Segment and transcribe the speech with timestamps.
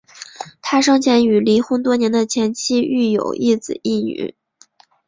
[0.63, 4.33] 他生前与离婚多年的前妻育有一子一女。